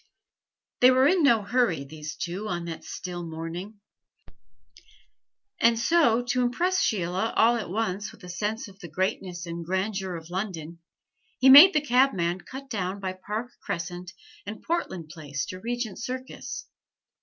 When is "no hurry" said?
1.21-1.83